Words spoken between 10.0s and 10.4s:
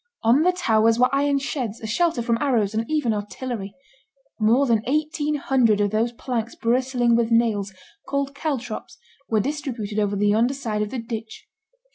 the